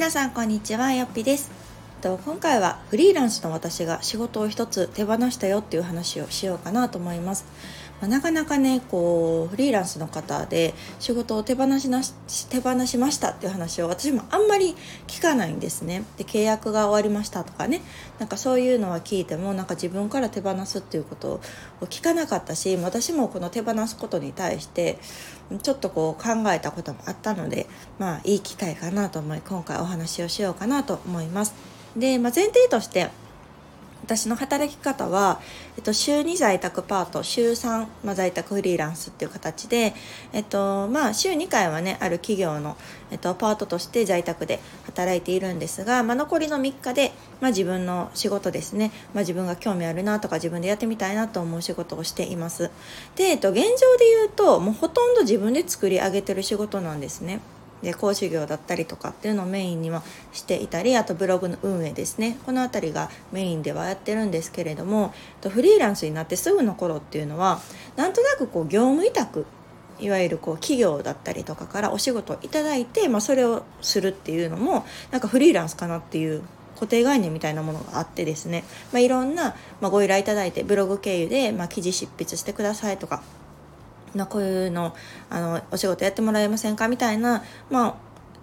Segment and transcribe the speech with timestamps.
[0.00, 1.50] 皆さんこんにちはよっぴです。
[2.00, 7.44] と今回はフリーランスの私が仕事を一つ手放したよっていう話をしようかなと思います。
[8.00, 12.12] まあ、なかなかねこうフリーランスの方で仕事を手放しなし
[12.48, 14.74] 手放しましたっていう話を私もあんまり
[15.06, 16.04] 聞かないんですね。
[16.16, 17.82] で契約が終わりましたとかね。
[18.18, 21.40] なんかそういうのは聞いてもなんか自分から手放すっていうこと
[21.80, 24.98] を聞かなかったし私もこの手放すことに対して
[25.62, 27.66] ちょっとこう考えたこともあったので
[27.98, 31.54] まあいい機会かなと思い今回お話をしようかなと思います。
[31.96, 33.08] で、まあ、前提として
[34.10, 35.40] 私の働き方は、
[35.76, 39.94] えっと、週2在宅パート週3、まあ、在宅フリーランスっていう形で、
[40.32, 42.76] えっとまあ、週2回はねある企業の、
[43.12, 52.68] えっと、パートとして在宅で働いているんですが、まあ、残りの3日で、まあ、自分の仕事ですね、まあ、自分が興味あるなとか自分でやってみたいなと思う仕事をしています。
[53.14, 53.62] で、えっと、現状
[53.96, 57.38] で言うともうほとんど自分で作り上げてる仕事なんですね。
[57.82, 62.38] で講師業だったりとかっていうのをメインにはしていたりあとブログの運営ですね。
[62.44, 65.14] この辺りがメインではやってるんですけれども
[65.48, 67.60] フリーランスになってすぐの頃っていうのは
[67.96, 69.46] なんとなくこう業務委託
[69.98, 76.42] いわゆるこう企業だったりとかからお仕事をいただいて、まあ、それをするっていうのもなんかフリーランスかなっていう
[76.74, 83.22] 固定概念みたいなものがあってですね、まあ、いろんな、まあ、ご依頼いただいてブログ経由で、まあ、記事執筆してくださいとか
[84.14, 84.94] まあ、こういうの
[85.28, 87.94] あのお仕事やってもらえませんかみたいな、まあ、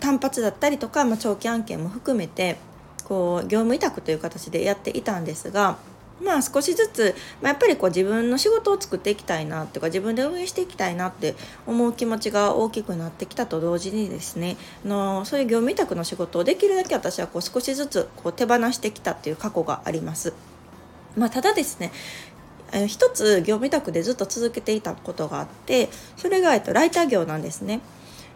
[0.00, 2.58] 単発だったりとか、まあ、長期案件も含めて
[3.04, 5.78] こう業務委託という形でやっていたんですが。
[6.22, 11.34] まあ少しずつ、まあ、やっぱりこう自分の仕事を作っていきたいなっていうか自分で運営していきたいなって
[11.66, 20.32] 思う気持ちが大きくなってきたと同時にですねあのそういう業務委託の仕事をできるだけ私はこう少しずつこう手放してきたっていう過去があります。
[21.16, 21.92] まあ、ただですね
[22.88, 27.80] 一つ業務委託でずっと続けていたことがあってそれが、えっと、ライター業なんですね。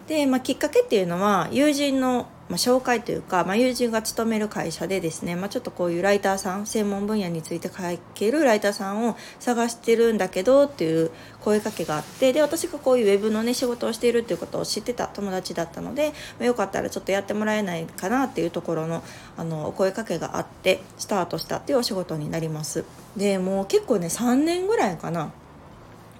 [0.06, 7.74] で、まあ、きっかけっていうのは友人のまあ、紹介というか、まあ、友人が勤める会社でですね、まあ、ちょっとこういうライターさん専門分野について書
[8.14, 19.04] けるライターさんを探してるんだけどっていう声かけがあってで私がこういうウェブのね仕事をしているっていうことを知ってた友達だったので、まあ、よかったらちょっとやってもらえないかなっていうところの
[19.36, 22.84] あの声かけがあってスタートしたっていうお仕事になります。
[23.16, 25.32] でもう結構ね3年ぐらいかな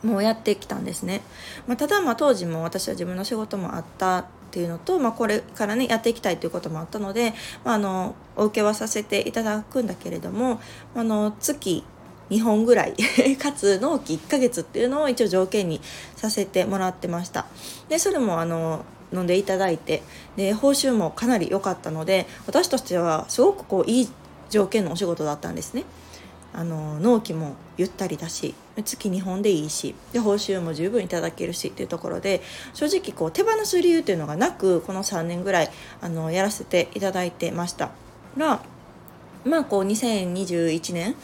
[0.03, 1.23] もうやってきたんですね、
[1.67, 7.35] まあ、ただまあ当時も私は自分の仕事もあったっていうのと、まあ、これからねやっていきたいということもあったので、
[7.65, 10.61] まあ、あのお受けはさせていただくんだけれども
[10.95, 11.85] あの月
[12.31, 12.95] 2本ぐらい
[13.39, 15.81] かつ納期1ヶ月っていうのを一応条件に
[16.17, 17.47] させてもらってました。
[17.89, 20.03] でそれもあの飲んでいただいて
[20.37, 24.09] で報酬もかなり良かったので私としてはすごくこういい
[24.49, 25.85] 条件のお仕事だったんですね。
[26.53, 32.43] あの納期もゆったりだし月2本でいいしで報酬も十分いただけるしっていうところで
[32.75, 37.91] 正直こう手放す理由っていうのがなくこの3年ぐらいあのやらせていただいてました。
[38.37, 38.61] が
[39.45, 41.15] まあこう2021年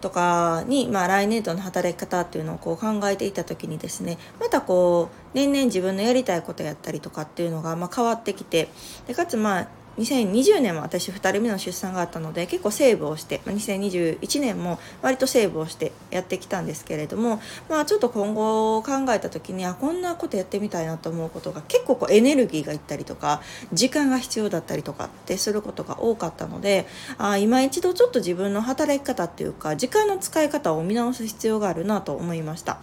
[0.00, 8.68] とかに、まあ、来年度の働き方っていうのをこう考えていた時にですねまたこう年々自分のやりたいことやったりとかっていうのがまあ変わってきて
[9.06, 9.68] でかつまあ
[9.98, 23.40] 2020年も私2人目の出産があったので結構セーブをして2021年も割とセーブをしてやってきたんですけれどもまあちょっと今後考えた時にあこんなことやってみたいなと思うことが結構こうエネルギーがいったりとか
[23.72, 26.86] 時間が必要だったりとかってすることが多かったので
[27.16, 32.78] あ今一度ちょっと自分の働き方っていうか時間の使い方を見直す必要があるなと思いました。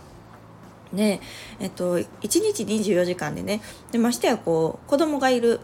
[0.94, 1.22] で、
[1.60, 5.60] えっと、1日24時間でねでましてやこう子供がいる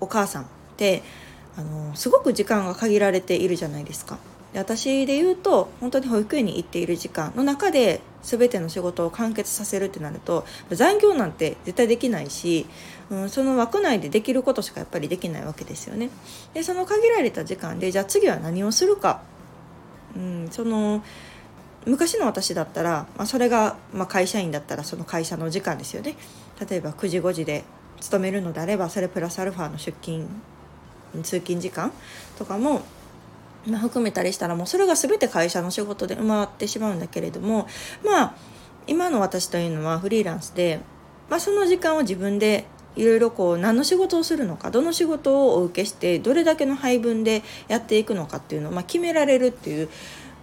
[0.00, 0.46] お母さん
[0.80, 1.02] って
[1.58, 4.18] あのすごく時間が限られているじゃないですか。
[4.54, 12.66] で私で言うと本当に保育園に行っている時間の中で全ての仕事を完結させるってなると残業なんて絶対できないし、
[13.10, 16.10] うん、その枠内でできることしかやっぱりできないわけですよね。
[16.54, 19.20] でその限られた時間でじゃあ次は何をするか、
[20.16, 21.04] うん、その
[21.86, 26.14] 昔の私だったら、まあ、それが、まあ、会社員だったらその会社の時間ですよね
[26.68, 27.64] 例えば9時5時で
[28.00, 30.26] 勤めるのであればそれプラスアルファの出勤
[31.22, 31.92] 通勤時間
[32.38, 32.82] とかも、
[33.66, 37.66] ま、含めたりしたらもうそれが全て会社の仕事で埋まってしまうんだけれども
[38.04, 38.34] まあ
[38.86, 40.80] 今の私というのはフリーランスで、
[41.28, 42.66] まあ、その時間を自分で
[42.96, 49.88] いろいろこう何の仕事をするのかどの仕事をお受けしてどれだけの配分でやっていくのかっていうのを、まあ、決められるっていう、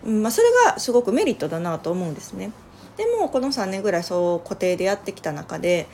[0.06, 2.52] まあ、それがすごくメリットだなと思うんですね。
[2.96, 5.88] でもこの3年ぐらいそう固定でやってきた中で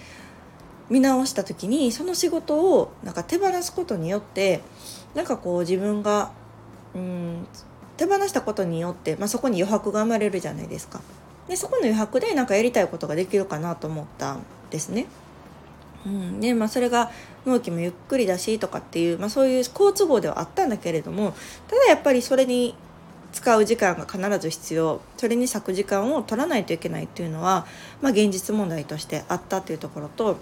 [0.89, 4.61] 見直した時にその仕事をなんか手放すことによって
[5.15, 6.31] なんかこう自分が
[6.95, 7.47] うん
[7.97, 11.01] 手放したことによって、まあ、そこに余白が生まれるじゃないですか。
[11.47, 15.05] でそこの余白でなんかやりたいことができるかなと思ったんですね。
[16.05, 17.11] うんでまあ、それが
[17.45, 21.33] 納期もゆっくりだしとかっていう、まあ、そういう好都合ではあったんだけれども
[21.69, 22.75] ただやっぱりそれに
[23.31, 27.65] 使う時間が必ず必要それに割く時間を取らないといけないっていうのは、
[28.01, 30.37] まあ、現実問題としてあったっていうところと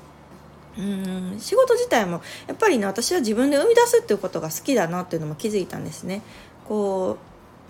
[0.78, 6.22] うん仕事自体もやっぱりね私は自分で生み出すっていうことが好きだなっていうのも気づいたんですね。
[6.68, 7.18] こ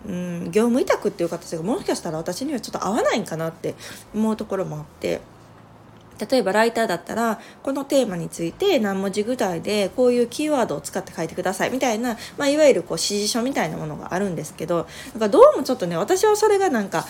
[0.07, 3.75] ううん業務委託っていう形がもしかしたら私にはちょっと合わないんかなって
[4.13, 5.21] 思うところもあって
[6.30, 17.06] 例えばライターだったらこのテーマについて何文字具体でこういうキーワードを使って書いてくださいみたいな、まあ、いわゆるこう指示書みたいなものがあるんですけどなんかどうもちょっとね私はそれがなんか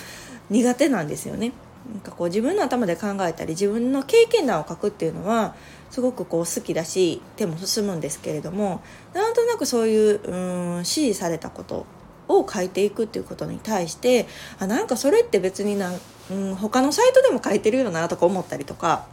[0.49, 1.53] 苦手なんですよね。
[1.89, 5.55] なんかこう自分の頭で考えたり自分の経験談を書くっていうのは
[5.89, 8.81] すごくこう好きだし手も進むんですけれども
[9.13, 11.85] なんとなくそういううん指示されたこと
[12.27, 14.27] を書いていくっていうことに対して
[14.59, 15.99] あなんかそれって別になん
[16.31, 19.05] うん、他のサイトでも書いてるよなとか思ったりとか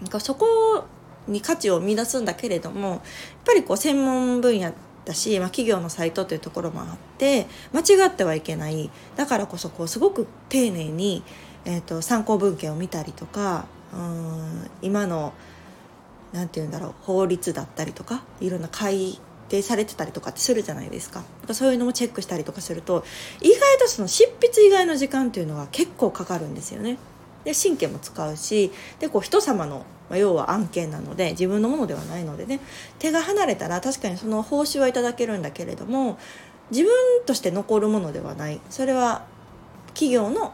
[0.00, 0.84] なんかそこ
[1.28, 3.00] に価値を見出すんだけれどもやっ
[3.44, 4.72] ぱりこう専門分野
[5.04, 6.86] だし、まあ、企業のサイトというところもあっ
[7.18, 8.90] て間違ってはいけない。
[9.16, 11.22] だからこそこうすごく丁寧に、
[11.64, 15.32] えーと、参考文献を見たりとかうん今の
[16.32, 19.18] 何て言うんだろう法律だったりとかいろんな改
[19.48, 21.22] 定されてたりとかってするじゃないですか
[21.52, 23.04] そういうのもチェックしたりとかすると
[23.40, 26.98] 意外とその執筆以外の時間っていうのは結構かかるんですよね。
[27.44, 32.60] で神経も使うしでこう人様の、まあ、要は案件なので自分のものではないのでね。
[32.98, 36.18] 手が離れたら確かにその報酬はいただけるんだけれども
[36.70, 36.92] 自分
[37.26, 38.60] として残るものではない。
[38.70, 39.24] それは
[39.94, 40.52] 企業の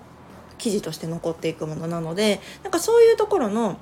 [0.59, 3.79] 記事として残っていくものなのでなんかそういうところの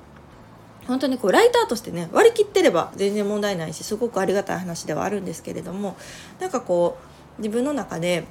[0.87, 5.97] 本当にこうライターとしてね割り切ってれば全然問題ないしすごくありがたい話ではあるんですけれども
[6.39, 6.97] なんかこ
[7.37, 8.25] う自分の中で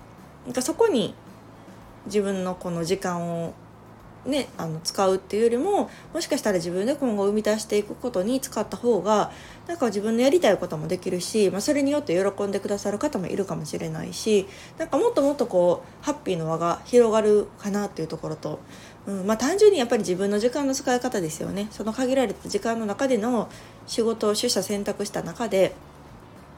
[0.46, 1.14] なんかそこに
[2.06, 3.54] 自分のこの時間を
[4.26, 9.30] ね、あの使うっていうよりももしかしたら自分で今後生み出していくことに使った方が
[9.66, 14.46] なんか自分のやりたいこともできるし、まあ、それによって喜んでくださる方もいるかもしれないし
[14.78, 18.60] なんかもっともっとこうハッピーの輪が広がるかなっていうところと
[19.06, 21.68] うんまあ、単純にやっぱり自分の時間の使い方ですよね。
[21.70, 23.50] その限られた時間の中での
[23.86, 25.74] 仕事を取捨選択した中で、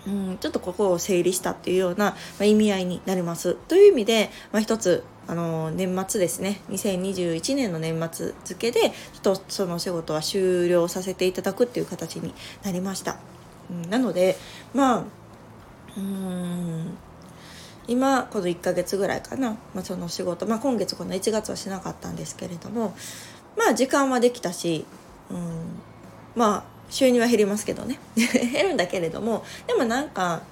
[0.06, 3.54] うん、ちょっとここを整理したっていうような、まあ、意味合いになります。
[3.54, 6.60] という意味で、まあ、一つあの年末ですね。
[6.70, 12.32] 2021年の年末付けでちょっとそのお仕事は終了させていただくっていう形に
[12.62, 13.16] なりました、
[13.90, 14.36] なので
[14.74, 15.04] まあ
[15.96, 16.96] うん
[17.88, 22.94] 今この1ヶ月ぐらいかな、まあ、その仕事、まあ、今月この1月はしなかったんですけれども
[23.56, 24.84] まあ時間はできたし、
[25.30, 25.78] うん、
[26.34, 27.98] まあ収入は減りますけどね。
[28.14, 30.42] 減るんだけれどもでもなんか、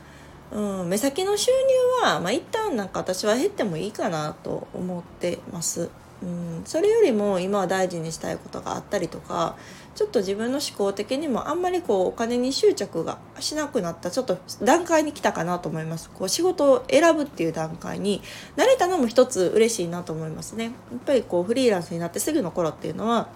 [0.54, 5.90] うん、目先の収入は、まあ、一旦なんか私は減ってもいいかなと思ってます。
[6.22, 9.56] うん、それよりも今は大事にしたいことがあったりとか
[9.94, 18.22] ちょっと自分の思考的にもあんまりこうお金に執着がしなくなったちょっと段階に来たかなと思いますこう仕事を選ぶっていう段階に
[18.56, 20.72] 慣れたのも一つ嬉しいなと思いますねやっ
[21.04, 23.28] ぱりこうフリーランスになってすぐの頃っていうのは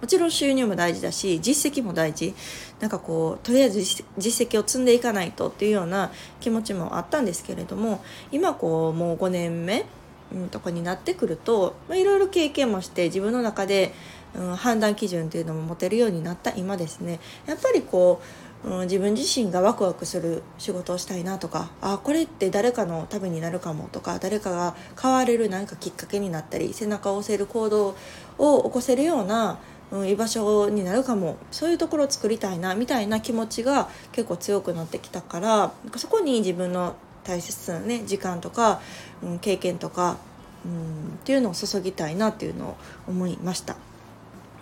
[0.00, 2.34] もちろん収入も大事だし実績も大事。
[2.80, 6.10] なんかこうとりあえず実績を積んでいかないとっていうような
[6.40, 8.02] 気持ちもあったんですけれども
[8.32, 9.84] 今こうもう5年目
[10.50, 13.92] とかになってくるといろいろ経験もして自分の中で、
[14.34, 17.20] うん、判断基準っていうのも持てるようになった今ですね。
[17.46, 18.22] やっぱりこ
[18.64, 27.96] う、うん、自分自身がワクワクする仕事をしたいなとかあこれって誰かのためになるかもとか誰かが変われる何かきっかけになったり背中を押せる行動
[28.38, 29.58] を起こせるような
[29.92, 36.94] うん、居場所になるかもそういうところを作りたいなみたいな気持ちが結構強くなってきたからそこに自分の
[37.24, 38.80] 大切なね時間とか、
[39.22, 40.16] うん、経験とか、
[40.64, 42.76] うん、っていうのを注ぎたいなっていうのを
[43.08, 43.76] 思いました。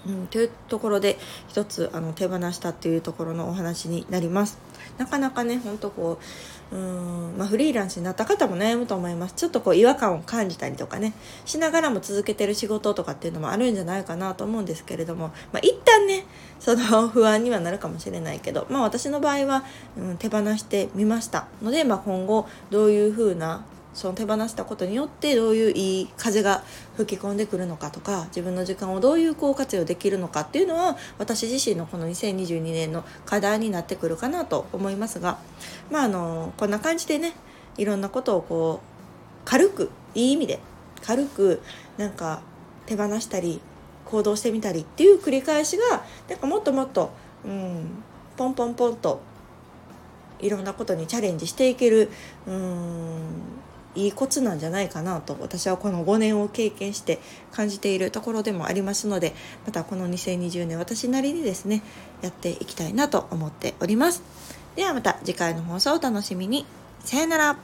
[0.06, 4.58] うん、というところで一つあの手放したっていうところのお話になります。
[4.96, 6.24] なかなかねほんとこう
[6.70, 11.14] うん、まあ、フリーランスになった方も悩むと思いますちょっとこう違和感を感じたりとかね
[11.46, 16.26] しながらも続けてる仕事とかっていうのもあるんじゃないかなと思うんですけれども、まあ、一旦ね
[16.60, 19.64] その 不安にはなるかもしれないけど、まあ、私の場合は、
[19.96, 23.64] うん、手放してみましたので、まあ、今後どういう風な
[23.94, 26.62] その手放したことによってどういういい風が
[26.96, 35.38] 吹き込んでくるのかとか自分の時間をどういう効活用できるのかっていうのは私自身のこの2022年の課題になってくるかなと思いますが
[35.90, 37.32] まああのこんな感じでね
[37.76, 38.88] いろんなことをこう
[39.44, 40.60] 軽くいい意味で
[41.02, 41.62] 軽く
[41.96, 42.42] なんか
[42.86, 43.60] 手放したり
[44.04, 47.10] 行動してみたりっていう繰り返しがなんかもっともっと、
[47.44, 48.02] うん、
[48.36, 49.20] ポンポンポンと
[50.40, 52.10] いろんなことにチャレンジしていける
[52.46, 53.57] うん
[53.98, 57.18] いいコツなんじゃないかなと私はこの5年を経験して
[57.50, 59.34] 感じているところでもありますので
[59.66, 61.82] またこの2020年私なりにですね
[62.22, 64.22] やっていきたいなと思っております。
[64.76, 66.64] ではまた次回の放送をお楽しみに。
[67.04, 67.58] さよなら。